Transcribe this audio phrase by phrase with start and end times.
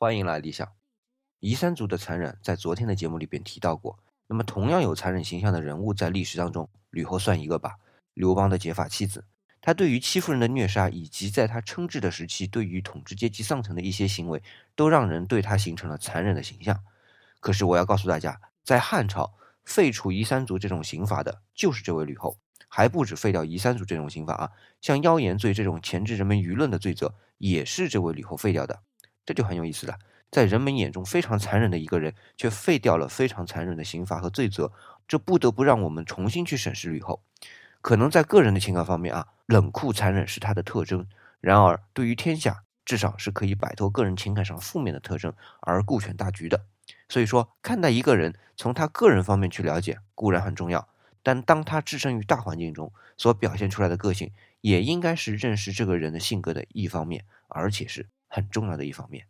[0.00, 0.72] 欢迎来理想。
[1.40, 3.98] 夷三族的残忍在昨天的节目里边提到过。
[4.28, 7.78] 那么，同样有残忍形象的人物在历史当中，吕后算一个吧。
[8.14, 9.24] 刘邦的结发妻子，
[9.60, 14.40] 他对于戚夫人的虐杀，以及在他称制的时期对于统治阶级上层的一些行为，
[14.76, 16.80] 都让人对他形成了残忍的形象。
[17.40, 19.34] 可是，我要告诉大家，在汉朝
[19.64, 22.38] 废除夷三族这种刑罚的，就是这位吕后。
[22.68, 28.82] 还不止废掉夷三族这种刑罚啊，像妖言罪这种钳制人们舆论的罪责，也是这位吕后废掉的。
[29.28, 29.98] 这就很有意思了，
[30.30, 34.72] 在人们眼中非常残忍的一个人，却废掉了非常残忍的刑罚和罪责，
[35.06, 37.22] 这不得不让我们重新去审视吕后。
[37.82, 41.02] 可能在个人的情感方面啊，冷酷残忍是她的特征；
[41.42, 46.64] 然而对于天下，至少是可以摆脱个人情感上负面的特征，而顾全大局的。
[47.10, 50.88] 所以说，看待一个人，从他个人方面去了解固然很重要，
[51.22, 58.06] 但当他置身于大环境中所表现出来的个性，也应该是认识这个人的性格的一方面，而且是。
[58.28, 59.26] 很重要的一方面。